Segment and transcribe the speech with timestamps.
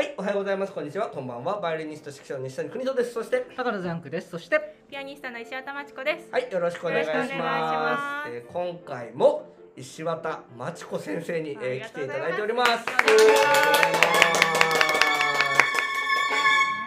[0.00, 0.72] はい、おはようございます。
[0.72, 1.08] こんにちは。
[1.08, 1.60] こんばんは。
[1.60, 3.12] バイオリニスト指揮者の西谷邦人です。
[3.12, 4.30] そして、宝ジャンクです。
[4.30, 6.32] そして、ピアニストの石渡真知子です。
[6.32, 7.34] はい、よろしくお願いします。
[7.34, 12.70] ますえー今回も石渡真知子先生に、あえー来ていただいております。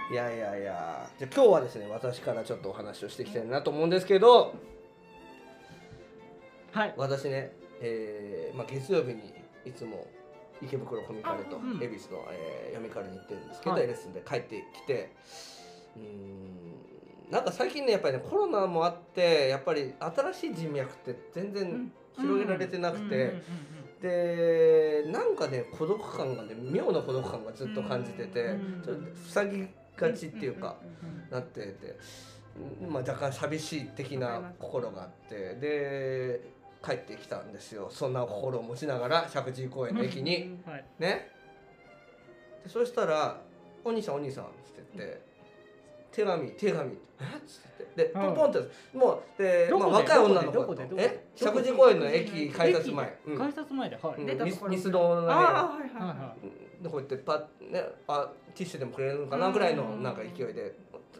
[0.09, 4.55] いいやいやいや、じゃあ今日はですね、私からちょっとお話をしていきたいなと思うんですけど、
[6.71, 6.93] はい。
[6.98, 9.21] 私ね、えーまあ月曜日に
[9.66, 10.07] いつも
[10.66, 13.88] 池袋コミカルと恵比寿の、えー、読みカルに行ってるんですけど、はい。
[13.88, 15.12] レッスンで帰ってきて
[15.98, 16.02] うー
[17.30, 23.41] んなんか最近ねやっぱりねコロナもあってやっぱり新しい人脈って全然広げられてなくて、
[24.02, 31.98] でなんかね孤独感がね妙な孤独感がずっと感じてて、うんちょっと塞ぎがちっていうか、うんなってて、
[32.84, 36.41] うんまあ、若干寂しい的な心があってで
[36.83, 37.87] 帰ってきたんですよ。
[37.89, 40.43] そんな心を持ちながら石神井公園の駅に。
[40.65, 40.71] うん。
[40.71, 40.85] はい。
[40.99, 41.31] ね。
[42.63, 43.39] でそしたら
[43.85, 45.21] 「お兄さんお兄さん」っつって言って
[46.11, 47.23] 「手紙手紙」え？
[47.23, 48.03] っつって。
[48.03, 48.59] でうんポンポンって
[48.98, 50.84] もうで、まあ、若い女の子どこで？
[50.84, 51.03] どこで？
[51.03, 51.25] え？
[51.35, 53.37] 石神井公園の駅改札前、うん。
[53.37, 54.21] 改札前で、はい。
[54.21, 54.43] うん。
[54.45, 56.35] ミスミスドのねああはいは
[56.84, 56.87] い。
[56.90, 60.75] こうやってパッねあティッシュでもくれるのかなぐらいのなんか勢いで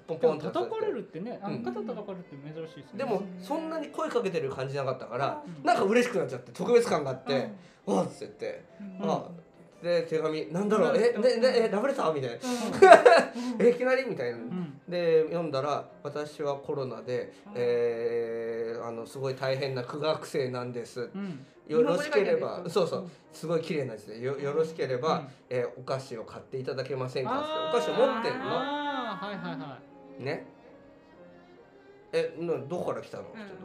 [0.08, 1.64] ポンポン叩かれるってね、あうん。
[1.64, 2.98] の肩叩かれるって珍しいですね。
[3.00, 5.66] でもそんなに声かけてる感じなかったからうん。
[5.66, 7.50] なんか嬉しくなっちゃって特別感があって
[7.86, 9.12] 「わっ」つって言ってうん。
[9.12, 9.24] あ
[9.84, 11.04] で手紙なんだろううん。
[11.04, 12.38] えねねえラブレターみたいな。
[13.60, 14.38] えいきなりみたいな。
[14.38, 14.82] うん。
[14.88, 21.46] で読んだら「私はコロナで、えーあのすごい大変な苦学生なんです」うん。
[21.68, 23.10] よろしければそうそう。
[23.32, 25.28] すごい綺麗な字でよよろしければ、うん。
[25.50, 27.40] えーお菓子を買っていただけませんか？
[27.40, 28.83] ってお菓子を持ってんの？
[28.94, 29.80] ああ、はいはいは
[30.20, 30.46] ね。
[32.14, 33.24] えなどこから来たの？
[33.24, 33.56] って言うと。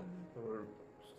[0.40, 0.68] うんい。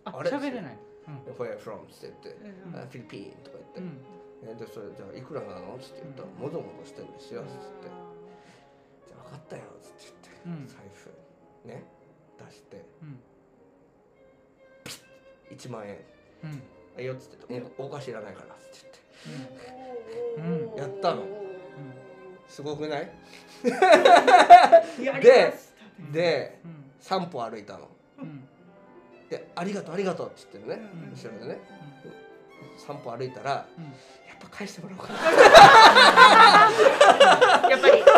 [0.06, 0.32] あ、あれ？
[0.32, 0.78] 喋れない。
[1.08, 1.34] うん。
[1.34, 1.84] Where from?
[1.84, 2.30] って言って、
[2.66, 4.02] うんあフィリピンとか言って、うん。
[4.50, 5.76] えでそれじゃあいくらなの？
[5.76, 6.42] って言ったら、うん。
[6.42, 7.88] もぞもぞしてんですよって言って、
[9.08, 10.68] じゃあ分かったよって言って、うん。
[10.68, 11.68] 財布。
[11.68, 11.84] ね。
[12.48, 12.86] 出して。
[13.04, 13.20] うん。
[15.56, 15.98] 1万円。
[16.98, 17.04] うん。
[17.04, 18.64] よっつっておお菓子いらないからって
[20.38, 20.58] うん。
[20.58, 20.80] 言って。
[20.82, 21.24] やったの。
[22.48, 23.12] すごくない？
[25.22, 25.54] で
[26.12, 26.92] でうん。
[27.02, 27.88] 3歩歩いたの。
[28.20, 28.44] うん。
[29.30, 31.14] でありがとうありがとうって言ってるね、うん。
[31.14, 31.60] 後ろでね。
[32.88, 33.86] 3歩歩いたらうん。
[33.86, 33.92] や
[34.36, 35.20] っぱ返してもらおうかな。
[37.70, 38.00] やっぱり。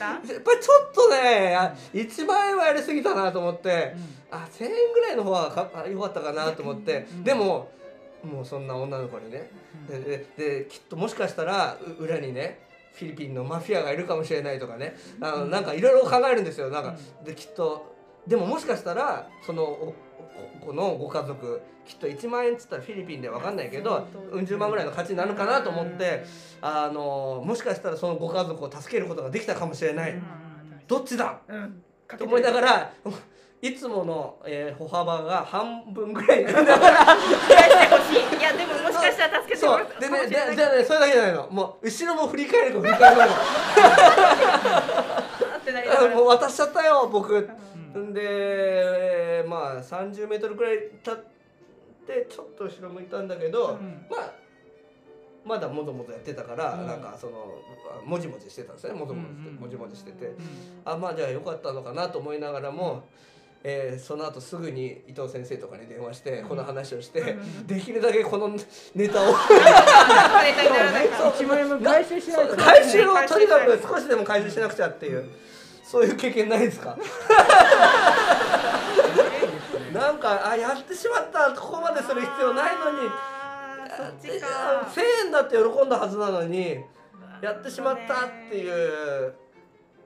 [0.00, 0.06] や
[0.38, 3.94] っぱりちょっとねあ1万円はやりすぎたなと思って
[4.30, 7.06] あ1000円ぐらいの方はかあ良かったかなと思って。
[7.10, 7.24] うん。
[7.24, 7.70] でも
[8.22, 9.50] もうそんな女の子にね。
[9.88, 12.58] ででできっともしかしたらう裏にね
[12.92, 14.94] フィリピンのマフィアがいるかもしれないとかね。
[15.20, 16.70] あのなんかいろいろ考えるんですよ。
[16.70, 17.94] なんかできっと
[18.26, 19.94] でももしかしたらその
[20.60, 26.24] このご家族きっと1万円っつったらフィリピンでわかんないけどうん十万ぐらいの価値になるかなと思って
[26.60, 30.14] あのもしかしたらそのご家族を助けることができたかもしれない。
[30.86, 31.40] どっちだ？
[31.48, 31.82] うん。
[32.18, 32.92] と思いながら
[33.62, 37.04] いつもの、えー歩幅が半分ぐらいになりながら。
[37.04, 37.12] 増
[37.54, 38.38] やしてほしい。
[38.38, 40.00] いやでももしかしたら助けてもらったそう。
[40.00, 41.48] でねゃあねそれだけじゃないの。
[41.50, 43.16] もう後ろも振り返るか振り返る。
[43.20, 43.26] か
[45.58, 47.34] ってなりながらもう渡しちゃったよ僕。
[47.94, 48.08] うん。
[48.10, 51.16] んで、えーまあ30メートルくらい経っ
[52.06, 54.06] てちょっと後ろ向いたんだけど、うん。
[54.10, 54.32] まあ
[55.44, 56.86] まだもぞもぞやってたから、うん。
[56.86, 57.46] なんかその
[58.06, 58.94] もじもじしてたんですね。
[58.94, 60.36] もぞもぞしてうんうんもじもじしてて、うん
[60.86, 63.04] あまあじゃあよかったのかなと思いながらも、
[63.62, 68.48] えーその後すぐに伊藤先生とかに電話してこの話をして、うんできるだけこの
[68.94, 69.34] ネタを。
[71.84, 72.62] 回収しないとね。
[72.64, 75.28] 回収をとにかく少しでも回収しなくちゃっていう
[75.84, 76.96] そういう経験ないですか？
[79.92, 82.98] なんかあやってしまったここまでする必要ないのに。
[83.08, 84.46] あーそっちでか
[84.94, 86.78] 1000円だって喜んだはずなのに
[87.42, 89.34] やってしまったっていう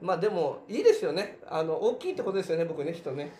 [0.01, 1.39] まあでもいいですよね。
[1.47, 3.33] あの大きいってことですよね僕ね人ね。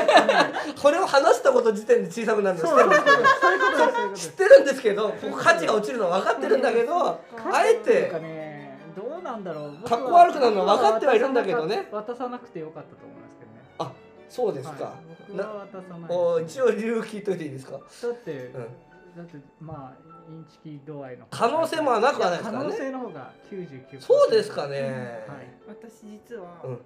[0.80, 7.18] これを話したこと時点で小さくなるんです知ってるんですけど価値が落ちるのは分かってるんだけどあ
[7.66, 9.72] えなんかてね、どうなんだろう。
[9.82, 11.88] 僕かっこ悪くなるのは分かってはいるんだけどね。
[11.90, 13.60] 渡さなくてよかったと思いますけどね。
[13.78, 13.92] あ
[14.28, 16.44] そうですか、はい。
[16.44, 22.70] 一応理由聞いといていいですか、だって、うん、だってまあインチキ度合いの可能性もなくはないですからね。
[22.70, 24.00] 可能性の方が99%。
[24.00, 25.46] そうですかね、はい。
[25.68, 26.78] 私実はうん。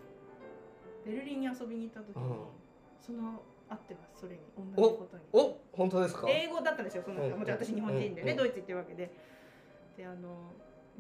[1.07, 2.37] ベルリンに遊びに行った時にうん。
[3.01, 4.41] その合ってますそれに。
[4.57, 5.23] 同じことに。
[5.33, 6.27] お本当ですか？
[6.29, 7.31] 英語だったんですよそのうん。
[7.39, 8.37] もちろん私日本人でね、うん。
[8.39, 9.11] ドイツ行ってるわけで。
[9.97, 10.53] であの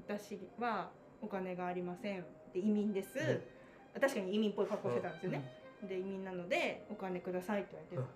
[0.06, 0.90] 私は
[1.22, 4.00] お金がありませんで移民です、うん。
[4.00, 5.52] 確かに移民っぽい格好してたんですよね、
[5.82, 8.06] で移民なのでお金くださいって言わ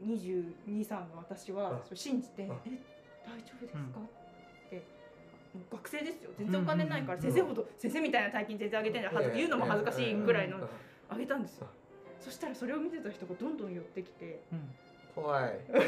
[0.00, 1.80] れて、22歳の私はうん。
[1.84, 2.56] それ信じて「うん。
[2.66, 2.80] え
[3.24, 4.82] 大丈夫ですか?」って。
[5.70, 6.30] 学生ですよ。
[6.38, 10.66] 全然お金ないから先生ほど先生みたいな大金全然あげてんじゃんはず言うのも恥ずかしいぐらいの
[11.10, 11.66] あげたんですよ。
[12.20, 14.42] そしたらそれを見てた人がどんどん寄ってきて。
[14.50, 14.74] うん。
[15.14, 15.60] 怖い。
[15.68, 15.82] 観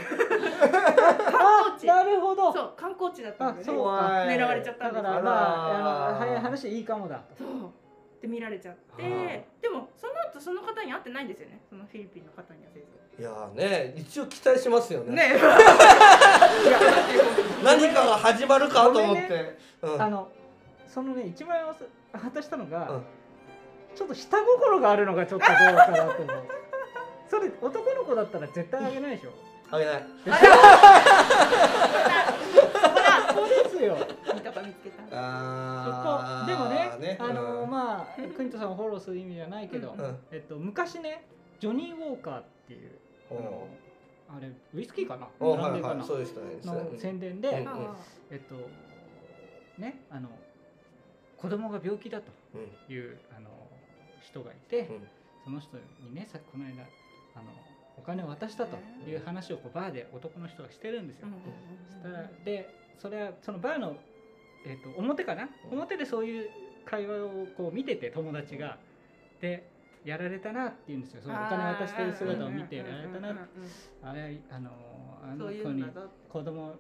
[1.65, 1.87] 光地。
[1.87, 2.53] なるほど。
[2.53, 3.71] そう観光地だったんでね。
[3.71, 3.77] 狙
[4.47, 5.03] われちゃったんですよ。
[5.03, 7.43] だからまあ早い話いいかもだと。
[7.43, 7.73] そう
[8.25, 9.03] で見られちゃっはて
[9.61, 11.61] でもその後その方に会ってないんですよね。
[11.69, 12.81] そのフィリピンの方には先
[13.21, 15.15] いやーね一応期待しますよね。
[15.15, 15.41] 生ね。
[17.63, 20.03] 何かが始まるかと思って、うん。
[20.03, 20.29] あの
[20.89, 21.75] そのね一万円を
[22.13, 23.03] 渡したのが、うん。
[23.95, 26.45] ちょっと下心があるのがちょっとどうかなと思う。
[27.29, 29.33] それ男の子だったら絶対あげないでしょ。
[29.71, 30.07] あげない。
[33.29, 33.97] そこですよ。
[34.35, 35.03] いいとこ見つけた。
[35.13, 36.49] あー。
[36.49, 36.84] でもね
[37.21, 37.71] あのうん。
[37.71, 38.07] まあ
[38.37, 40.05] クニトさんをフォローする意味じゃないけど、うん。
[40.05, 40.19] うん。
[40.31, 41.25] えっと、昔ね
[41.61, 42.91] ジョニー・ウォーカーっていう
[43.31, 43.69] あの
[44.37, 45.29] あれウイスキーかな？
[45.39, 46.05] ブランデーかな？
[46.05, 47.97] の宣伝で、うんあ
[48.31, 48.55] えっと
[49.81, 50.29] ねあの
[51.37, 52.95] 子供が病気だとうん。
[52.95, 53.49] いうあの
[54.23, 55.09] 人がいて、うん。
[55.45, 56.83] その人にねさこの間
[57.35, 57.45] あの
[57.97, 58.77] お金を渡したと
[59.09, 61.29] いう話をこうバーで男の人がしてるんですよ。
[61.89, 63.95] そしたらでそれはそのバーの、
[64.67, 65.49] えー、と表かな？
[65.71, 66.51] 表でそういう
[66.85, 68.79] 会話をこう見てて友達が。
[69.41, 71.23] でやられたなって言うんですよ。
[71.23, 73.49] そのお金渡してる姿を見てやられたな
[74.03, 74.71] あれあの
[75.23, 75.83] あの子に
[76.29, 76.75] 子供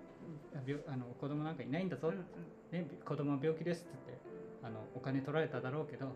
[0.67, 2.13] 病あの子供なんかいないんだぞ、
[2.71, 4.25] ね、子供は病気ですって言って
[4.63, 6.13] あのお金取られただろうけどそ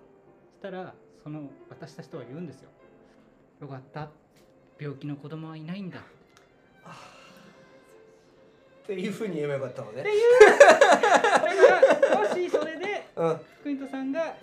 [0.59, 2.69] したらその渡した人は言うんですよ。
[3.61, 4.11] よかった。
[4.79, 5.99] 病気の子供はいないんだ。
[5.99, 6.03] っ
[8.87, 10.01] ていうふうに言えばよかったのね。
[10.01, 10.25] っていう
[12.27, 13.41] しそれでうん。
[13.63, 14.35] クイントさんが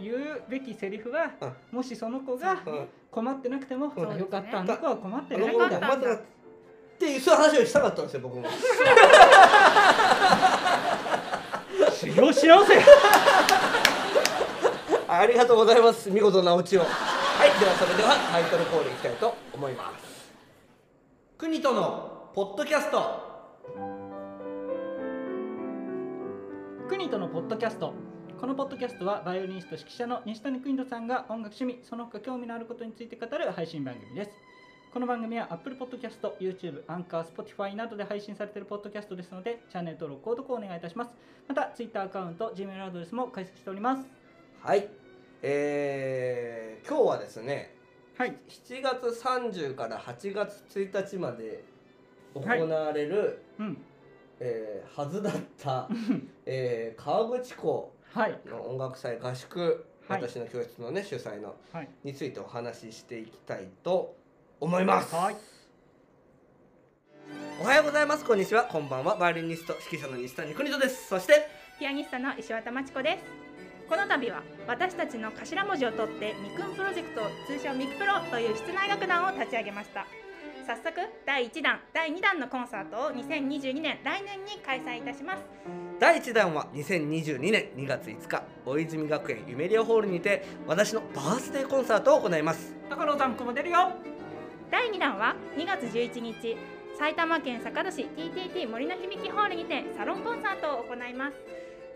[0.00, 1.30] 言うべきセリフは
[1.70, 2.70] もしその子がう。
[2.70, 2.88] ん。
[3.10, 4.10] 困ってなくても、うん。
[4.10, 6.20] あよかったあの子は困ってないんだよかったが待ってなっ
[6.98, 8.44] ていうそういう話をしたかったんですよ僕も。
[11.92, 12.74] 修行し直せ
[15.08, 16.80] ありがとうございます見事なオチを。
[16.80, 16.86] は
[17.46, 20.32] いではそれではタイトルコールいきたいと思います。
[21.36, 22.96] 国とのポッドキャスト
[26.86, 27.94] クニトのポッドキャスト。
[28.38, 34.30] このポッドキャストはバイオリニスト指揮者の西谷クイントさんが音楽趣味その他興味のあることについて語る配信番組です。
[34.92, 41.10] この番組は Apple Podcast、YouTube、Anchor、Spotify などで配信されているポッドキャストですのでチャンネル登録、購読をお願いいたします。
[41.48, 44.06] また Twitter アカウント、Gmail アドレスも開設しております。
[44.60, 44.86] はい。
[45.40, 47.74] えー、今日はですね
[48.18, 48.36] はい。
[48.46, 51.64] 7月30から8月1日まで
[52.34, 53.78] 行われる、うん
[54.46, 55.88] えーはずだった、
[56.46, 64.14] えー河口湖はいの音楽祭合宿、はい私の教室のね主催のはいについてお話ししていきたいと
[64.60, 65.14] 思います。
[65.14, 65.36] はい
[67.60, 68.24] おはようございます。
[68.24, 68.64] こんにちは。
[68.64, 69.16] こんばんは。
[69.16, 71.08] バイオリニスト指揮者の西谷邦人です。
[71.08, 71.48] そして
[71.78, 73.24] ピアニストの石渡真知子です
[73.88, 80.06] この度は私たちの頭文字を取ってミクンプロジェクト通称ミクプロという室内楽団を立ち上げました
[80.66, 85.44] 早速第1弾第2弾のコンサートを2022年来年に開催いたします
[86.00, 92.74] 第1弾は2022年2月5日大泉学園ユメリアホールにて私のバースデーコンサートを行います。
[92.88, 93.92] 高野さんこも出るよ
[94.70, 96.56] 第2弾は2月11日
[96.98, 101.36] 埼玉県坂戸市 TTT 森の響きホールにてサロンコンサートを行います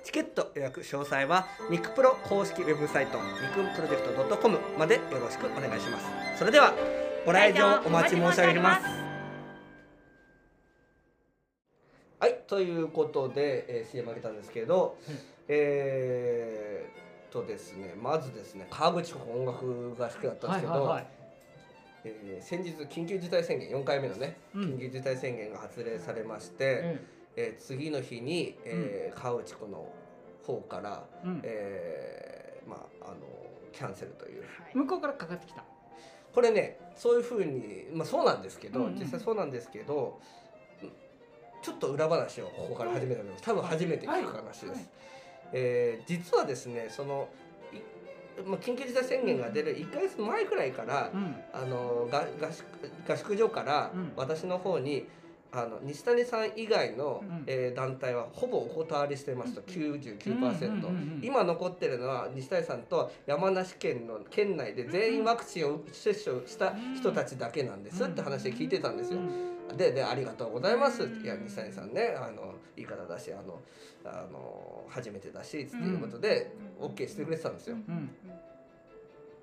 [0.04, 6.06] チケット予約詳細はミクプロ公式ウェブサイトミクンプロジェクト .com までよろしくお願いします。
[6.38, 6.74] それでは
[7.24, 8.86] ご来場お待ち申し上げます。
[12.20, 15.18] はいということで、えー、CM あげたんですけど、うん。
[15.48, 16.98] えー
[17.28, 21.06] っとですねまずですね川口湖音楽合宿だったんですけど、はい
[22.04, 24.62] えー先日緊急事態宣言4回目のね、うん。
[24.76, 26.98] 緊急事態宣言が発令されまして、
[27.36, 29.92] えー次の日に、えー川内湖の
[30.46, 31.30] 方から、うん。
[31.30, 33.16] うんえーまああの
[33.72, 34.44] キャンセルという。
[34.74, 35.62] 向こうからかかってきた
[36.38, 38.94] これねそういうふうにまあそうなんですけど、うんうん。
[39.00, 40.20] 実際そうなんですけど
[40.80, 40.92] うん
[41.60, 44.66] ちょっと裏話をここから始めたので多分初めて聞く話です。
[44.66, 44.70] はい。
[44.74, 44.86] はい
[45.52, 47.28] えー実はですねその
[47.72, 51.34] いまあ、緊急事態宣言が出る1ヶ月前くらいから、うん。
[51.52, 52.64] あのが合宿
[53.08, 54.12] 合宿所からうん。
[54.14, 55.08] 私の方に、
[55.50, 57.44] あの西谷さん以外の、うん。
[57.46, 59.60] えー団体はほぼお断りしてますと。
[59.62, 60.44] 99%、うん。
[60.44, 69.20] うんうんうん今残ってるのは西谷さんと山梨県の県内で全員ワクチンを接種した人たちだけなんですって話で聞いてたんですよ。
[69.76, 71.02] ででありがとうございます。
[71.02, 73.60] いや西谷さんねあのいい方だしあの
[74.04, 76.88] あの初めてだしっていうことで、うん。
[76.88, 77.76] OK してくれてたんですよ。
[77.76, 78.10] ん。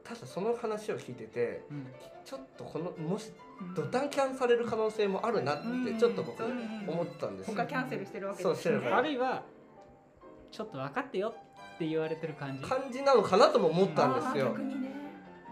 [0.03, 1.87] ただその話を聞いててうん。
[2.23, 3.31] ちょっとこのもし
[3.75, 7.55] ドタンキャンされる可能性もあるなってちょっと僕うん思ったんですよ。
[7.55, 8.97] 他キャンセルしてるわけそうしてるから。
[8.97, 9.43] あるいは
[10.51, 11.33] ちょっと分かってよ
[11.75, 12.63] って言われてる感じ。
[12.63, 14.55] 感じなのかなとも思ったんですよ。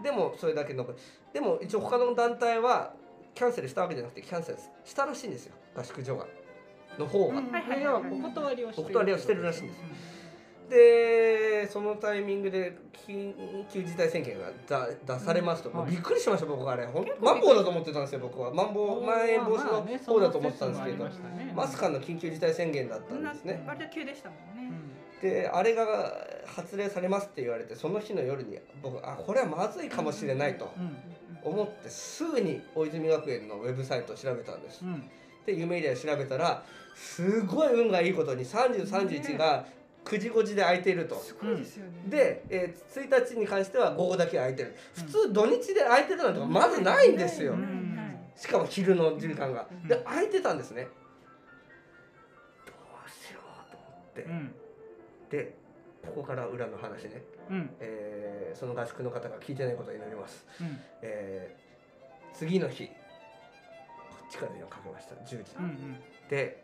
[0.02, 0.86] でもそれだけの
[1.32, 2.94] でも一応他の団体は
[3.34, 5.54] キャンセルしたわけじゃなくてキャンセルしたらしいんですよ。
[5.74, 6.26] 合宿所が。
[6.98, 7.50] の方が、うん。
[7.50, 9.80] はいはいはい要はお断りをしてお断りをしてるらしいんです
[10.70, 13.34] でそのタイミングで緊
[13.70, 15.90] 急事態宣言がだ出されますと、うんはい。
[15.90, 16.86] びっくりしました僕はあれ。
[17.20, 18.52] マンボウだと思ってたんですよ僕は。
[18.52, 21.08] マンボウまん延防止の方だと思ってたんですけど、
[21.54, 23.62] まさかの緊急事態宣言だったそんですね。
[23.66, 24.38] 割と急でしたもん。
[24.56, 24.72] ね
[25.22, 26.12] であれが
[26.46, 30.96] 発令されますって言われてその日の夜に僕あこれはまずいかもしれないとうん。
[31.42, 34.84] 思ってすぐに大泉学園のウェブサイトを調べたんです。
[34.84, 34.92] うん。
[34.92, 35.10] うん
[35.46, 39.66] で夢エリア調べたらすごい運がいいことに3031が
[40.04, 41.16] 9時5時で空いていると。
[41.16, 41.92] すごいですよね。
[42.08, 44.74] で、えー1日に関しては午後だけ空いてる。
[44.94, 47.54] 普通土日で空いてるなんてまずないんですよ。
[48.36, 49.66] しかも昼の時間が。
[49.70, 49.88] うん。
[49.88, 50.88] で空いてたんですね。
[52.66, 52.72] ど
[53.06, 54.22] うしようと思って。
[54.22, 54.54] うん。
[55.30, 55.54] で
[56.04, 57.70] ここから裏の話ね、うん。
[57.80, 60.78] えーその合宿の方が聞いてないことを祈ります、うん。
[61.02, 61.64] えー
[62.36, 62.92] 次の日こ
[64.28, 65.14] っちから電話かけました。
[65.14, 65.96] 10時、うんうん。
[66.28, 66.63] で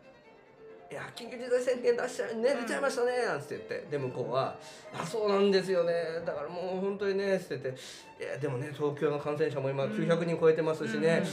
[0.91, 4.57] いや緊急事態宣言出しちゃね出ちゃいましたね」なんつって言ってで向こうは
[4.93, 5.93] 「あそうなんですよね。
[6.25, 7.79] だからもう本当にね」つって言って
[8.21, 9.91] 「いやでもね東京の感染者も今うん。
[9.91, 11.23] 900人超えてますしね、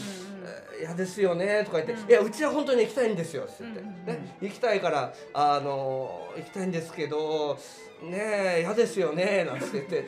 [0.79, 7.59] 嫌ですよね」とか言って「うんいやうちは本当に行きたいんですよ」つって言って、ね行きたいからあの行きたいんですけど
[8.01, 9.45] ねえ嫌ですよね。
[9.45, 10.07] なんて言って。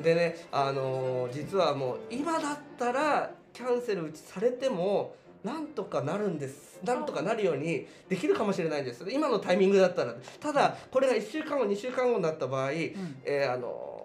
[0.00, 6.78] でねあの実はもう今だったらキャンセルうちされてもなんとかなるんです。
[6.84, 9.04] なんとかなるようにできるかもしれないんです。
[9.10, 10.14] 今のタイミングだったら。
[10.40, 13.98] ただこれが1週間後2週間後になった場合、えーあの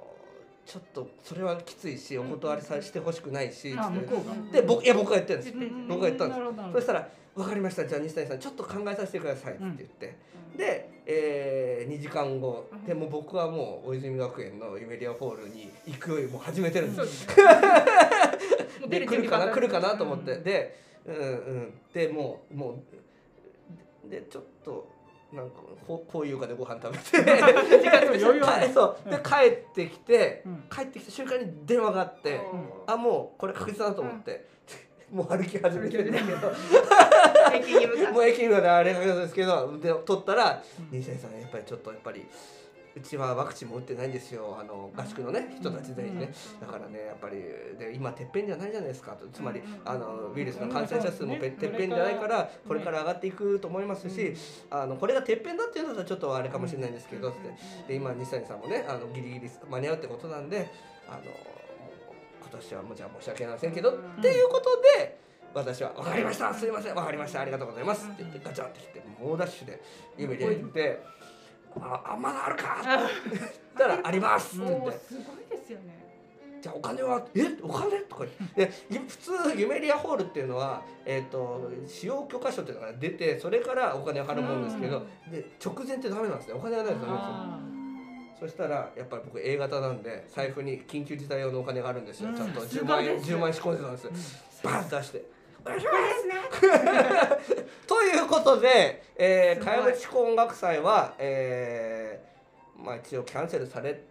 [0.65, 4.06] ちょっとそれはきついしお断りさしてほしくないし、あつって。
[4.12, 5.58] 向こうがで僕いや僕が言ってるんです。
[5.58, 6.74] 言ってる僕が言ったんです。
[6.74, 7.86] そしたら「分かりました。
[7.86, 10.15] じゃあ西谷さんちょっと考えさせてください」って言って、
[10.58, 12.70] で、え2時間後。
[12.86, 17.27] でもう僕はもう大泉学園のユメリアホールに行くよりも始めてるんです。
[18.89, 19.48] で 来るかな？
[19.53, 19.96] 来るかな？
[19.96, 21.20] と思って、うんでうんう
[21.62, 21.74] ん。
[21.94, 22.84] でもうも
[24.06, 24.90] うでちょっと
[25.34, 27.04] なんかこうこういうかでご飯食べて。
[28.74, 29.10] そう。
[29.10, 30.64] で帰ってきてうん。
[30.70, 32.40] 帰ってきた瞬間に電話があって
[32.86, 34.48] あもうこれ確実だと思って、
[35.12, 36.52] もう歩き始めてるんだけど。
[37.54, 40.62] 駅に向か もう駅まであれなんですけどで取ったら
[40.92, 41.00] うん。
[41.00, 42.26] 西谷さんやっぱりちょっとやっぱり
[42.98, 44.58] うちはワクチンも打ってないんですよ。
[44.60, 47.38] あの合宿のね人たち全員ね、だからねやっぱり
[47.77, 49.12] で今てっぺんじゃないじゃないですか。
[49.12, 54.34] とつまりあのウイルスの感染者数もうんててっぺんじゃないからこれから上がっていくと思いますし
[54.72, 57.38] あのこれがてっぺんだっていうのだとちょっとあれかもしれないんですけどって
[57.88, 60.70] で今西谷さんもねあのギリギリ間に合うってことなんで
[61.08, 61.22] あの
[62.42, 69.82] 今年はもうじゃあ申し訳ありませんけどっていうことで私は「分かりましたすいません分かりましたありがとうございます」って言ってガチャンって来て猛ダッシュで
[70.18, 71.01] 夢で行って
[71.81, 74.88] 「ああまだあるか」って言ったら「あります」って言って。
[74.88, 75.00] おー。
[75.00, 76.07] すごいですよね。
[76.62, 77.55] じゃあお金はえ？
[77.62, 78.00] お金？
[78.01, 86.55] とかでい普通ユメリアホールっていうのは、えー、と使用許可書っていうのが出てそれからお金を払うもんですけど、で直前ってダメなんですね。
[86.55, 87.77] お金がないとダメなんですよあ
[88.39, 92.36] そしたらやっぱり僕 A 型なんで財布に緊急事態用のお金があるんですよ、うん。
[92.36, 94.03] ちゃんとす10万円ごいです10万円仕込んでたんです。
[94.05, 95.25] よーバンと出して
[97.88, 99.78] ということで、えー、すごい。
[99.78, 102.28] 茅野地区音楽祭は、えー
[102.84, 104.04] まあ、一応キャンセルされ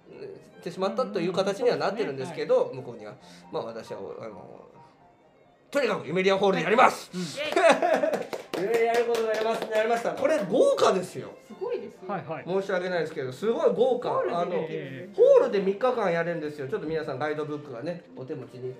[0.62, 3.14] てしまったという形にはなってるんですけど、向こうには
[3.52, 4.66] まあ私はあの
[5.70, 7.20] とにかくユメリアホールでやります、うん。
[7.20, 7.26] イエ
[8.60, 10.10] イユメリアやることがやりますやりました。
[10.12, 11.30] これ豪華ですよ。
[11.46, 12.08] すごいですよ。
[12.08, 12.44] はいはい。
[12.62, 14.10] 申し訳ないですけどすごい豪華。
[14.10, 16.68] あのホールで3日間やれるんですよ。
[16.68, 18.74] ちょっと皆さんガイドブックがねお手持ちに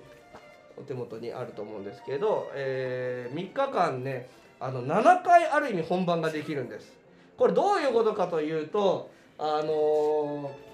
[0.77, 4.29] お手元にあると思うんですけど、え3日間ね
[4.59, 6.95] あの7回ある意味本番ができるんです。
[7.37, 10.67] これどういうことかというとあのー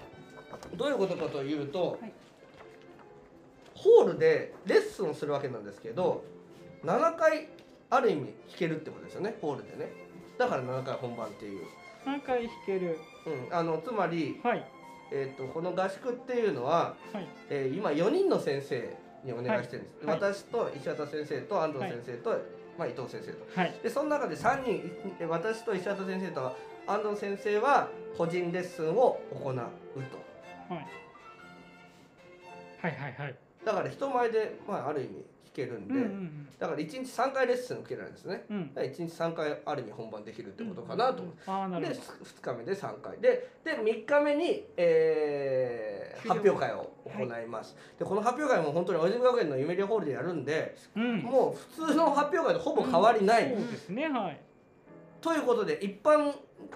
[0.76, 2.12] どういうことかというと、はい。
[3.74, 6.24] ホールでレッスンをするわけなんですけど
[6.84, 7.48] 7回
[7.90, 9.92] ある意味弾けるってことですよねホールでね。
[10.38, 11.66] だから7回本番っていう、
[12.04, 12.98] 何回弾ける。
[13.26, 14.64] うん、あのつまりはい。
[15.12, 17.28] えー、とこの合宿っていうのは、はい。
[17.50, 20.20] えー今4人の先生にお願いしてるんです、はい。
[20.20, 22.30] 私と石畑先生と安藤先生と、
[22.78, 23.60] まあ、伊藤先生と。
[23.60, 23.74] はい。
[23.82, 29.60] でその中で3人え私と石畑先生と安藤先生は個人レッスンを行うと。
[29.60, 30.86] はい。
[32.78, 33.34] はいはいはい。
[33.64, 38.44] だから人前で、まあ、ある意味弾けるんで、うんうんだから1日3回レッスン受けられるんですね。
[38.50, 38.56] うん。
[38.56, 41.34] うんだから1日3回ある意味本番できるってことかなと思う。
[41.34, 43.18] でああなるほ2日目で3回。
[43.18, 51.18] でで3日目に、えー発表会を行います、でこの発表会も本当に大泉学園のユメリアホールでやるんで、どうん。
[51.18, 54.40] もう普通の発表会とほぼ変わりない、そうですねはい。
[55.20, 56.32] ということで一般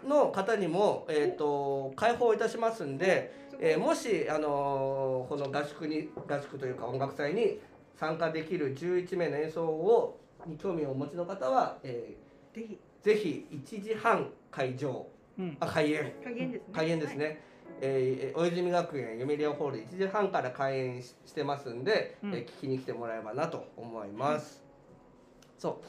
[0.07, 7.61] の方にも、えー、と開放いたしますんで、えーもし、あのーこの合宿に合宿というか音楽祭に
[7.97, 12.17] 参加できる11名の演奏をに興味をお持ちの方は、え
[12.55, 12.75] ぜひ。
[12.75, 15.07] ーぜひ1時半会場。
[15.39, 15.57] うん。
[15.61, 16.13] あ開演。
[16.23, 16.73] 加減ですね。
[16.73, 17.43] 開演ですね、
[17.81, 22.35] えー大泉学園読売ホール1時半から開演ししてますんで、うん。
[22.35, 24.63] えー聞きに来てもらえばなと思います、
[25.59, 25.81] そ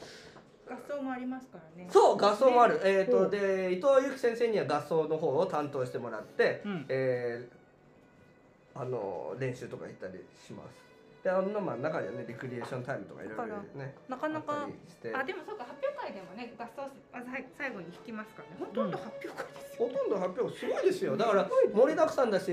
[0.68, 0.72] う。
[0.72, 1.88] 合奏もありますからね。
[1.90, 3.30] そう合奏もある、えー、うん。
[3.30, 6.86] とで伊藤由紀先生には合奏の方を担当してもらって、うん。
[6.88, 7.60] えー
[8.72, 10.89] あの練習とか行ったりします
[11.22, 13.94] であのまあ中ではねリクリエーションタイムとかいろいろね。
[14.08, 14.66] なかなか
[15.14, 17.22] あでもそうか発表会でもね合奏あ
[17.58, 18.56] 最後に弾きますからね。
[18.58, 21.16] ほとんど発表会ですよ、ほとんど発表すごいですよ。
[21.16, 22.50] だから盛りだくさんだし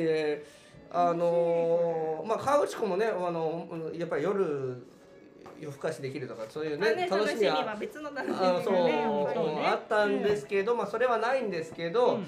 [0.91, 4.83] あのまあ河内湖もねあのやっぱり夜
[5.59, 9.67] 夜更かしできるとかそういうまあね楽しみはは別の楽しみあそうがね。
[9.67, 12.27] あったんですけど、まあそれはないんですけど、うん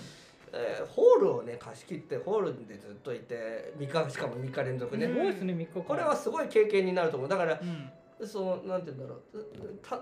[0.53, 5.81] えーホールをね貸し切ってホールでずっといて3日しかも3日連続ね、すごいですね3日間。
[5.83, 7.29] これはすごい経験になると思う。
[7.29, 9.45] だからうんそのなんて言うんだろう。
[9.81, 9.99] た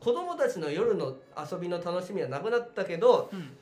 [0.00, 1.16] 子供たちの夜の
[1.50, 3.56] 遊びの楽しみはなくなったけどうん。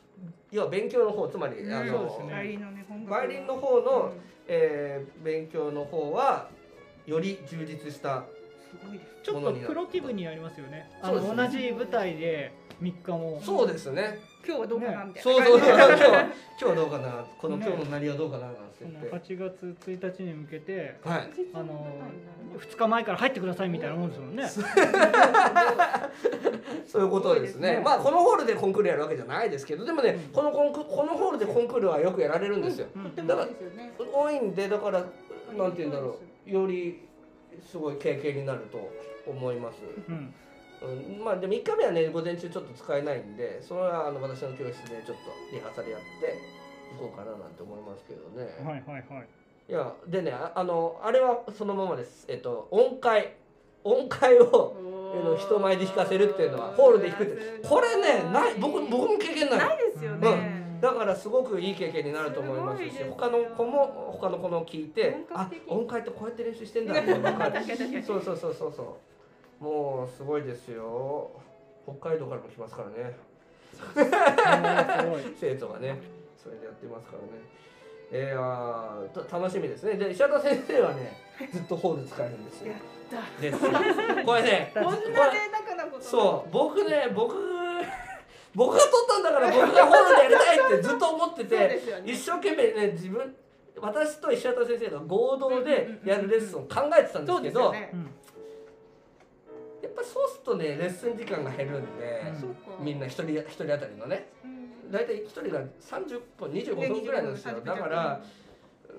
[0.51, 1.73] 要は勉強の方つまり、うん。
[1.73, 2.33] あそうですね。
[2.33, 4.13] バイオリンのね本バイオリンの方の
[4.47, 6.51] えー勉強の方は
[7.07, 8.25] より充実した
[8.71, 9.11] すごいです。
[9.23, 10.91] ちょっとプロ気分になりますよね。
[11.01, 11.63] あのそうですね。
[11.69, 12.53] 同じ舞台で
[12.83, 13.41] 3日も。
[13.43, 15.33] そうですね今日はどうかなみたいな。
[15.33, 15.61] そうそう。
[15.61, 17.25] そ う今日は今日はどうかな。
[17.39, 17.67] このね。
[17.67, 21.31] 今日の何はどうかななんて言って、8月1日に向けてはい。
[21.55, 21.87] あの
[22.59, 24.47] 2日前から入ってくださいみたいなもんですもんね。
[26.87, 27.77] そういうことですね。
[27.77, 27.83] ね。
[27.85, 30.33] まあこのホールでコンクールやるわけじゃないですけどでもね、うん。
[30.33, 33.05] このコンクこのホールでコンクールはよくやられるんですよ、うん。
[33.11, 35.01] とてもいいですよね多いんでだから
[35.57, 36.51] なんて言うんだろう。
[36.51, 37.01] より
[37.65, 38.91] すごい経験になると
[39.27, 40.35] 思います、うん
[40.85, 46.07] うん、まあで3日目はね午前中ちょっと使えないんでそれはあの私の教室でちょっとリハーサルやって
[46.95, 49.27] いこうかななんて思いますけどね、はいはいはい。
[49.69, 52.27] いやでねああのあれはそのままです。
[52.29, 53.37] えっと音階。
[53.85, 54.77] 音階を
[55.25, 57.67] の人前で弾かせるっていうのはホールで弾くって。
[57.67, 59.59] これねない僕僕も経験ない。
[59.59, 67.61] ないですよね、だからすごくいい経験になると思いますしすごいです他の子も他の子の聞いてあ音階ってこうやって練習してんだって分かる。
[68.05, 68.87] そうそうそうそうそう
[69.63, 71.31] もうすごいですよ。
[71.85, 73.17] 北海道からも来ますからね。
[75.41, 76.01] 生徒がね
[76.37, 77.29] それでやってますからね。
[78.11, 79.95] えー、あーた楽しみですね。
[79.95, 81.17] で石畑先生はね
[81.53, 82.73] ずっとホール使えるんですよ。
[82.73, 83.41] やった。
[83.41, 83.71] ですよ。
[84.27, 85.01] これね こんな贅
[85.53, 87.37] 沢なことそう僕ね僕
[88.57, 91.81] 僕が撮ったんだから僕がホールでやりたいってずっと思っててね。
[92.05, 93.37] 一生懸命ね自分
[93.81, 97.93] 私と石畑先生が合同でやるレッスンを考えてたんですけどね
[99.95, 102.23] ぱりそうするとねレッスン時間が減るんで、
[102.81, 104.29] みんな一人一人当たりのね。
[104.45, 104.91] うん。
[104.91, 107.55] 大体一人が30分25分ぐらいなんですよ。
[107.55, 108.21] ね25だから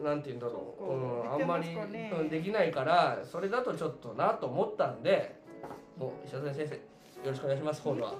[0.01, 5.35] なんて言うんだろう、そううん、かあんまり、できないからそれだとちょっとなと思ったんで
[5.97, 6.81] もう石畑先生よ
[7.27, 8.13] ろしくお願いしますホールは。
[8.13, 8.15] あ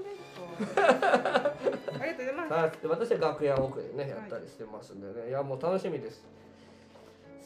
[0.59, 2.87] りがとうございます。
[2.87, 6.25] 私は楽屋奥でねやったりしてますんでね、い、やもう楽しみです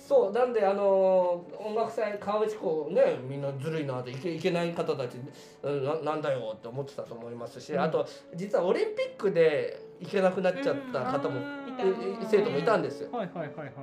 [0.07, 5.17] そうなんであのー音楽祭河内湖ねみんなずるいなっていけいけない方たち
[5.61, 7.81] うんななんだよって思ってたと思いますし、うん。
[7.81, 12.21] あと実はオリンピックで行けなくなっちゃった方も、うん。
[12.21, 13.11] え生徒もいたんですよ。
[13.11, 13.73] はいはいはいはい。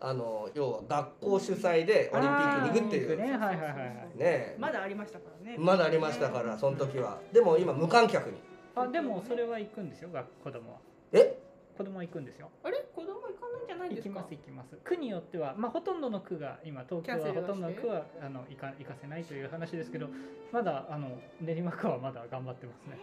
[0.00, 3.16] あの要は学校主催でオリンピックに行くっていう。
[3.16, 3.22] ね。
[3.24, 3.68] はいはいはいは
[4.16, 4.18] い。
[4.18, 4.56] ね。
[4.58, 5.56] まだありましたからね。
[5.58, 7.18] まだありましたからその時は。
[7.32, 8.38] でも今無観客に。
[8.74, 10.78] あでもそれは行くんですよ学子供は。
[11.12, 11.39] え？
[11.80, 12.50] 子供は行くんですよ。
[12.62, 12.76] あれ？
[12.94, 14.20] 子供行かないんじゃないんですか？
[14.20, 14.76] 行きます行きます。
[14.84, 20.08] 区によってはまあほとんどの区が今東京はほとんどの区はあの行か行かせないという話ですけど
[20.52, 22.98] まだあの練馬区はまだ頑張ってますね。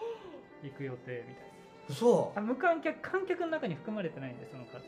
[0.62, 1.46] 行く予定みたい
[1.90, 2.32] 嘘。
[2.36, 4.86] なあ無観客観客の中に含まれてないんでその数。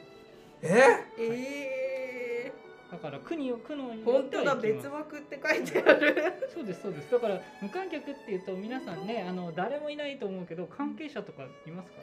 [0.62, 0.78] え？
[1.18, 2.52] え
[2.92, 6.16] だから区に区のー、本当だ別枠って書いてある。
[6.54, 7.12] そうですそうです。
[7.12, 11.98] だから無観客っていうと皆さんねあの誰もいないと思うけど関係者とかいますか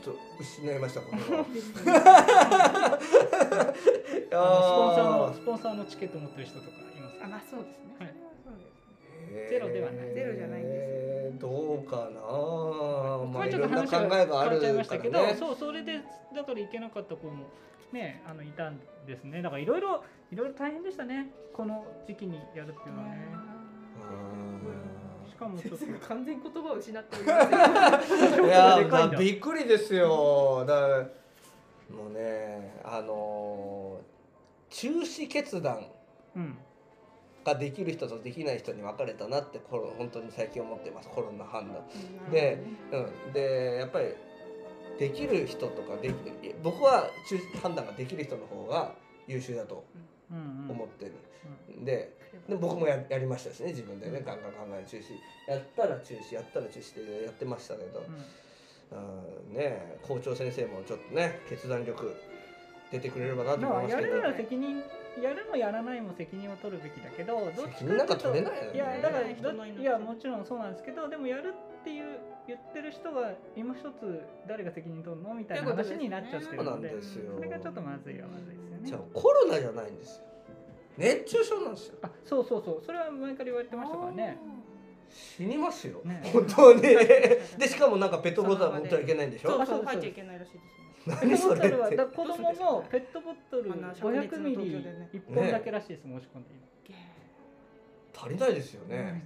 [0.00, 1.44] ちょっと失いましたこ のスポン
[4.94, 8.14] サーのスポンサーのチケット持ってる人とかいますあまあそうですね、はい。
[8.44, 8.62] そうで
[9.46, 10.14] すゼロではない。
[10.14, 12.02] ゼロじゃないんですえーどうかな。
[13.26, 14.08] まあちょっといろんなちゃい
[14.74, 16.00] ましかたけど、らねそうそれで
[16.34, 17.46] だから行けなかった子も
[17.92, 19.40] ねあのいたんですね。
[19.42, 21.30] だからいろいろいろいろ大変でしたね。
[21.52, 23.28] この時期にやるっていうのはね。
[24.02, 24.04] し
[25.42, 25.86] かもちょっと。
[26.08, 28.14] 完全に言葉を失っております。
[28.14, 30.64] うんいやびっくりですよ。
[30.66, 30.98] だから
[31.94, 34.12] もうねあのー
[34.74, 35.86] 中止決断
[36.34, 36.56] うん。
[37.44, 41.08] ができる人とできない人に分かれたなってコロ本当に最近思ってます。
[41.08, 41.82] コロナ判断。
[42.30, 44.06] でうん、でやっぱり
[44.98, 46.14] できる人とかでき
[46.62, 48.92] 僕は中判断ができる人の方が
[49.26, 49.84] 優秀だと
[50.32, 50.70] うんうん。
[50.70, 51.12] 思ってる、
[51.84, 52.16] で
[52.48, 55.02] で僕もややりましたしね自分でねガンガン考え中止。
[55.46, 58.04] やったら中止やったら中止でやってましたけど、
[58.92, 62.14] うん、ね校長先生もちょっとね決断力
[62.90, 64.82] 出てくれればなとまあ思いますけどやるなら責任
[65.22, 68.74] やるもやらないも責任を取るべきだけどどっちか責任なんかっていうと取れないよね。
[68.74, 77.34] いやだからいやもちろんそうなんですけどでもやるっていう言ってる人が今一つ誰が責任取るのみたいな話になっちゃってそうなんるのでですよ。
[77.36, 78.80] それがちょっとまずいはまずいですよね。
[78.84, 80.22] じゃあコロナじゃないんですよ。
[80.96, 81.98] 熱中症なんですよ。
[82.02, 82.82] あそうそうそう。
[82.84, 84.38] それは前から言われてましたからね。
[85.10, 86.22] 死にますよ、ね。
[86.32, 86.80] 本当に。
[87.58, 89.50] でしかもなんかペットボトルは持ってはいけないんでしょ？
[89.50, 91.16] そうそう入っちゃいけないらしいですね。
[91.20, 95.10] ペッ何それトボトルはってだ子供もペットボトルあの灼熱500のミリ東京でね。
[95.12, 96.62] 1本だけらしいです、申し込んで今。
[98.14, 99.24] 足りないですよね、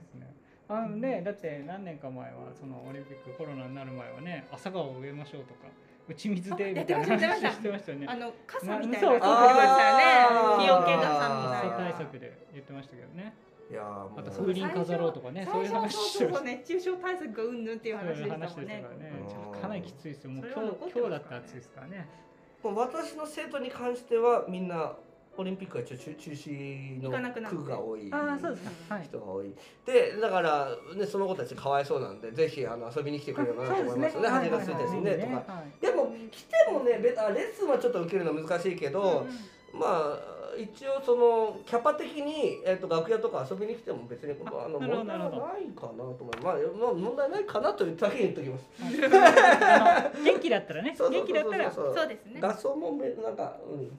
[0.68, 5.68] あのね、だって何年か前はそのオリンピックコロナになる前はね朝顔を植えましょうとか
[6.09, 8.07] 打ち水でみたいな話してましたよね。
[8.09, 13.35] あの傘みたいなそうの作りましたよね日よけ傘み暑たいさな対策で言ってましたけどね。
[13.70, 18.85] いやーもうあと風鈴飾ろうとかね、そういう話そうそう熱中症対策がうんぬんっていう話でしたもんね
[19.61, 20.31] かなりきついですよ。
[20.31, 22.09] もう今日今日だってますからね暑いですからね。
[22.62, 24.96] もう私の生徒に関してはみんな
[25.38, 28.94] オリンピックは一応中中止の区が多いああそうですか。
[28.94, 29.05] はい。
[29.05, 29.55] 人が多い。
[29.85, 34.29] でだから、ね、その子たちかわいそうなんでぜひあの遊びに来てくれればなと思いますよね。
[34.29, 35.14] 8月1日ですね。
[35.16, 35.53] とか。
[35.53, 35.81] はい。
[35.81, 39.27] でも来てもねべあレッスンはちょっと受けるの難しいけど、
[39.72, 48.64] まあ一応そのキャパ的に、えっと楽屋とか遊びに来ても別にあの問題はないかなと思います、まあ、まあ問題ないかなというだけ言っときます。
[50.25, 51.70] 元気だったらね、そうそう元気だったら。
[51.70, 52.40] そうそうですね。
[52.40, 53.99] 合奏もめなんかうん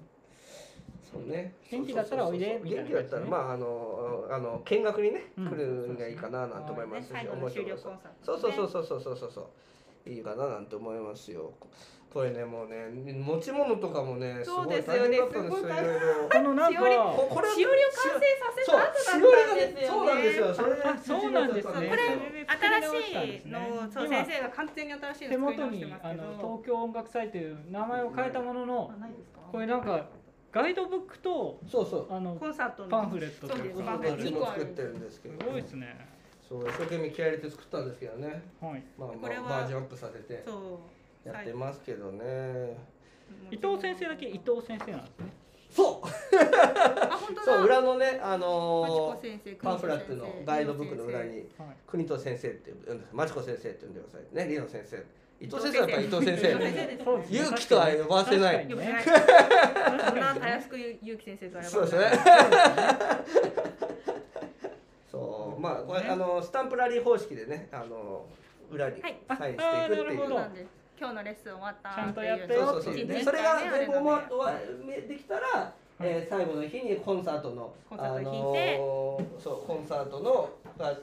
[1.19, 1.53] そうね。
[1.71, 5.49] 元気だったらおいでみたいな元気だったらまああのあの見学にね、うん。
[5.49, 9.41] 来るのがいいかななんて思いますし、最後の終了コンサーそうトそうそうそうそうそうそ
[10.05, 10.09] う。
[10.09, 11.51] いいかななんて思いますよ。
[12.13, 14.99] これねもうね持ち物とかもねすごいそうですよね。
[14.99, 16.29] 大変だったんですよすごいいろいろ。
[16.31, 19.87] このなんかしおりここれしおりを完成させそうた後だったんですよね。
[19.87, 20.53] そうなんですよ。
[20.55, 21.73] それであそうなんですね。
[21.73, 21.91] これ
[22.47, 28.91] 新しいのをそう今先生が完全に新しい手元にあの東京音楽祭という名前を変えたものの
[29.51, 30.05] これなんか
[30.57, 32.07] ガイドブックとそうそう。
[32.11, 32.89] あのコンサートの。
[32.89, 33.77] パンフレットとそうです。
[33.79, 34.23] いうかパンフレット。
[34.23, 35.39] どっちも作ってるんですけど。
[35.39, 36.07] すごいですね。
[36.49, 38.41] そう一生懸命気合い入れて作ったんですけどね。
[38.59, 38.83] はい。
[38.97, 40.79] まあまこれはあバージョンアップさせてそ
[41.25, 41.29] う。
[41.29, 42.75] やってますけどね。
[43.51, 45.25] 伊藤先生だけ伊藤先生なんですね。
[45.69, 46.07] そう。
[46.07, 47.43] あ本当だ。
[47.45, 51.77] そう裏のねあの先生ーパンフレットのガイドブックの裏にはい。
[51.85, 54.47] 国戸先生って呼んでマチコ先生って呼んでくださいね。
[54.51, 55.05] リノ先生
[55.39, 56.51] 伊藤先生だったら伊藤先生。
[57.29, 58.67] 勇気とは呼ばせない。
[58.67, 62.05] そんなたやすくゆうき先生からそうですね。
[65.11, 65.61] そう。
[65.61, 68.25] まあこれあのスタンプラリー方式でねあの
[68.71, 69.17] 裏にはい。
[69.37, 70.25] サインしていくっていう。
[70.25, 70.27] あなるほど。
[70.29, 70.67] そうなんです。
[70.99, 72.93] 今日のレッスン終わったちゃんとやったよそうそうそう。
[72.93, 78.77] っていうそれが全部できたら、えー最後の日にコンサートのコンサート弾いて。
[78.79, 80.95] のーそうコンサートのが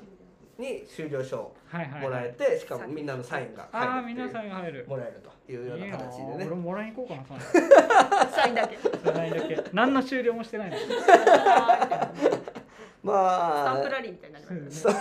[0.59, 2.03] に終了証をはいはい。
[2.03, 4.27] もらえて、しかもみんなのサインがああ入るっていう。
[4.27, 4.87] 皆さんが入る。
[4.89, 7.41] もらえるというような形いいなでね俺もらいに行こうかな
[8.31, 8.75] サ サインだけ。
[8.75, 9.65] インないだけ。
[9.73, 10.77] 何の終了もしてないの。
[13.03, 13.73] まあ。
[13.73, 14.85] スタンプラリーみたいになりまし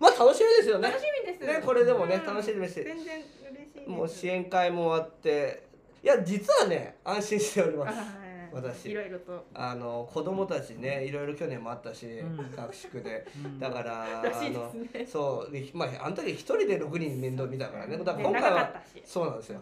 [0.00, 0.88] まあ楽しみですよね。
[0.88, 1.46] た楽しみです。
[1.46, 2.26] ねこれでもねうん。
[2.26, 2.84] 楽しみですし。
[2.84, 3.24] 全然嬉
[3.72, 5.68] しいもう支援会も終わって。
[6.02, 7.96] いや実はね安心しております。
[7.96, 8.90] はい私。
[8.90, 9.46] いろいろと。
[9.54, 12.36] あの子供たちねいろいろ去年もあったし、ん。
[12.56, 13.26] 合宿で。
[13.44, 13.58] うん。
[13.58, 14.72] だからあの
[15.06, 19.60] そうでまああの時一人で6人面倒見たからねだからで今回はそうなんですよ。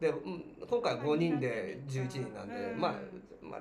[0.00, 2.80] で、うん、今回5人で11人なんで、うん。
[2.80, 2.94] まあ
[3.42, 3.60] まあ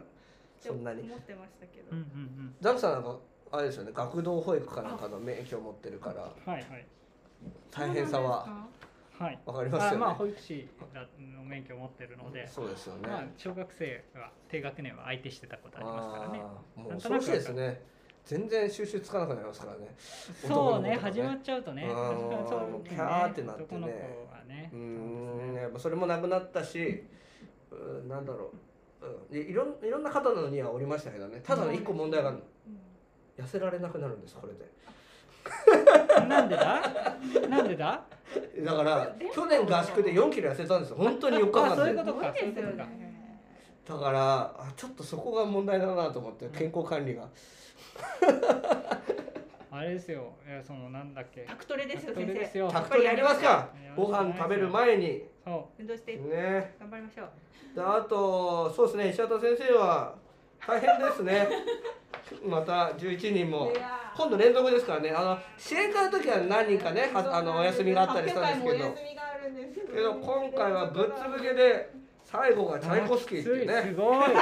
[0.60, 1.02] そんなに。
[1.02, 1.88] 思ってましたけど。
[1.92, 2.06] うんうんう
[2.44, 2.56] ん。
[2.62, 3.18] ザクさんなんか
[3.52, 6.22] あれですよね学童保育かなんかの免許を持ってるから。
[6.22, 6.86] はいはい。
[7.72, 8.66] 大変さは
[9.19, 9.39] はい。
[9.45, 9.95] わかりますよね。
[9.97, 10.67] あまあ保育士
[11.19, 12.47] の免許を持ってるので。
[12.47, 16.39] そうですよね、まあ小学生は低学年は相手してたことありますからね。
[16.75, 17.82] もう恐ろしいですね。
[18.25, 19.95] 全然収集つかなくなりますからね。
[19.97, 21.84] そうね男の子とか始まっちゃうとね。
[21.84, 21.89] うん
[22.47, 23.88] そうもうキャーってなってね。
[24.47, 24.69] ね。
[24.73, 27.03] うーんやっぱそれもなくなったし
[27.71, 28.51] うーなんだろ
[29.01, 31.41] う、うん、いいろんいろんな方のにはおりましたけどね。
[31.43, 32.43] ただの一個問題があるの。
[33.38, 34.65] 痩せられなくなるんですこれで
[36.28, 36.82] なんでだ？
[37.50, 38.02] なんでだ？
[38.64, 40.98] だから去年合宿で4キロ痩せたんですよ。
[40.98, 41.76] 本当に4日あ間で。
[41.76, 42.84] そういうことかういうことか。
[42.86, 43.08] ね
[43.88, 47.28] だからあちょっとそこが問題だなと思って健康管理が。
[49.72, 50.34] あれですよ。
[50.48, 51.46] いやそのなんだっけ。
[51.48, 52.34] タクトレですよ先生。
[52.34, 52.70] レですよ。
[52.70, 53.48] タクトレやりますか。
[53.48, 55.24] やご飯食べる前に。
[55.46, 56.76] そ運動してね。
[56.80, 57.30] 頑張りましょう。
[57.76, 60.16] であとそうですね石畑先生は
[60.66, 61.48] 大変ですね
[62.46, 63.72] また11人も。
[64.16, 65.12] 今度連続ですからね。
[65.12, 68.86] あの支援会の時は何人かねはあのお休みがあったりしたんですけど。
[68.86, 71.94] 発表会もお休みがあるんですけど今回はぶっつぶけで
[72.26, 73.82] 最後がチャイコスキーっていうね。
[73.90, 74.28] すごい。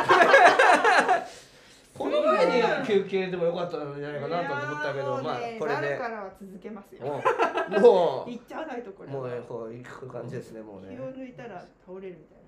[1.97, 7.05] この前に休憩でもよかったんじゃないかなと思ったけどまあこれなるでからは続けますよ。
[7.05, 7.23] も
[7.69, 10.95] う も行っちゃわないとこれうもうねこう行く感じですねもうね。
[10.95, 12.44] 気を抜いたら倒れるみたいな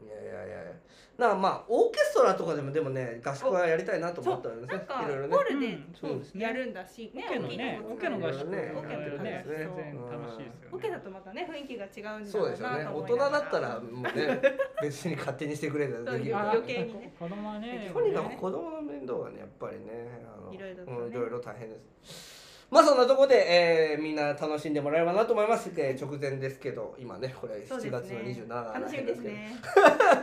[0.00, 0.72] いやいやいやいや。
[1.18, 4.76] なまあオーケストラとかでもでもね合宿はやりたいなと思ったんですね。
[4.78, 5.34] なんかいろいろね。
[5.34, 5.94] ホールでうん。
[6.00, 6.44] そうですね。
[6.44, 8.46] やるんだしオケのねオケの合宿。
[8.50, 8.72] ね。
[8.76, 10.70] オケの楽しいですよね。
[10.70, 12.84] オケだとまたね雰囲気が違うんだそうですよね。
[12.86, 14.40] 大人だったらもうね
[14.80, 16.36] 別に勝手にしてくれたらできる。
[16.38, 17.12] 余計にね。
[17.18, 20.96] 子供はねとにかく子供の面倒がねやっぱりねあのいろいろとね。
[20.98, 22.37] うんいろいろ大変です
[22.70, 29.34] まあそんなところで、えーみんな楽しんでもらえればなと思います、えー直前ですけど今ねこれ7そうです月のね27楽しみですけど。
[29.34, 29.58] ね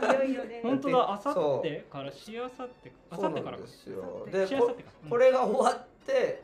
[0.02, 0.60] いろいろね。
[0.62, 1.12] 本当だ。
[1.12, 4.26] あさってからしあさってあそうさってですよ。
[4.26, 4.76] 明でこ
[5.10, 6.42] これが終わって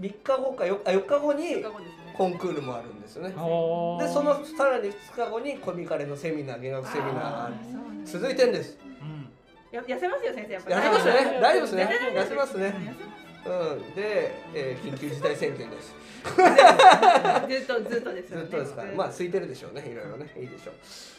[0.00, 2.14] 3日後か 4, あ4日後に4日後ですね。
[2.16, 3.30] コンクールもあるんですよね。
[3.30, 8.78] でそのさらに2日後にコミカレのセミナー弦楽セミナー続いてんです。
[9.00, 9.28] うん。
[9.72, 10.52] や痩せますよ先生。
[10.54, 10.76] やっぱり。
[10.76, 11.40] 痩せますね。
[11.40, 11.88] 大丈夫ですね。
[12.14, 12.66] 痩せますね。
[12.66, 13.13] 痩せます
[13.46, 13.94] うん。
[13.94, 15.94] で、えー緊急事態宣言です。
[16.24, 18.46] ずっとずっとですよね。
[18.46, 18.92] ずっとですから。
[18.92, 19.86] まあ空いてるでしょうね。
[19.86, 20.32] いろいろね。
[20.36, 20.74] いいでしょう。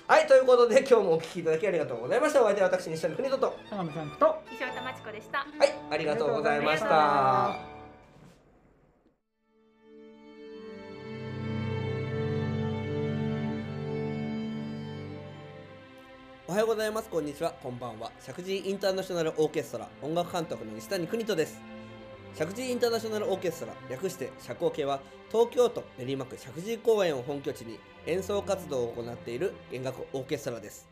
[0.07, 2.41] はいということで今日もお聞きいただきありがとうございました。
[2.41, 3.45] お相手は私西谷邦人と。
[3.47, 4.35] は高野さんと。
[4.51, 5.39] 石渡真知子でした。
[5.39, 5.45] い
[5.91, 7.75] ありがとうございました。
[16.47, 17.09] おはようございます。
[17.09, 17.51] こんにちは。
[17.61, 18.11] こんばんは。
[18.19, 21.74] 石神井インターナショナルオーケストラ音楽監督の西谷邦人です
[22.35, 24.99] 石神井インターナショナルオーケストラ略して社交系は
[25.31, 30.85] 東京都練馬区石神公園を本拠地に演奏活動を行っている弦楽オーケストラです。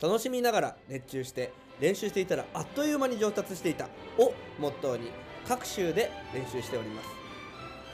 [0.00, 3.84] 楽しみながら熱中して練習していたらあっという間に上達していた
[4.16, 5.10] をモットーに
[5.46, 7.08] 各州で練習しております。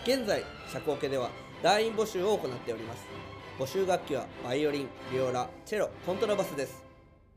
[0.04, 1.30] 現在社交系では
[1.64, 3.02] 団員募集を行っております。
[3.58, 6.80] 募集楽器はバイオリン、ビオラ、チェロ、コントラバスです。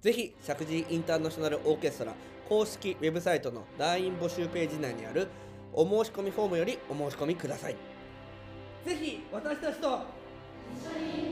[0.02, 2.14] ぜひ石神インターナショナルオーケストラ
[2.52, 5.30] 公式ウェブサイトの団員募集ページ内にある
[5.72, 7.78] お申し込みフォームよりお申し込みください。
[8.86, 10.00] ぜひ私たちと
[10.76, 11.31] 一緒に